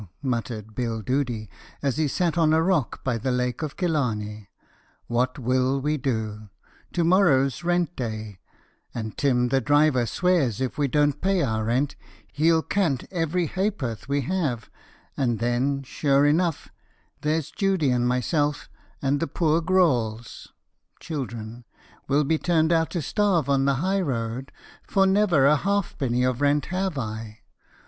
[0.23, 1.47] muttered Bill Doody,
[1.83, 4.49] as he sat on a rock by the Lake of Killarney.
[5.05, 6.49] "What will we do?
[6.93, 8.39] To morrow's rent day,
[8.95, 11.95] and Tim the Driver swears if we don't pay our rent,
[12.33, 14.71] he'll cant every ha'perth we have;
[15.15, 16.69] and then, sure enough,
[17.21, 18.69] there's Judy and myself,
[19.03, 20.47] and the poor grawls,
[22.07, 26.23] will be turned out to starve on the high road, for the never a halfpenny
[26.23, 27.41] of rent have I!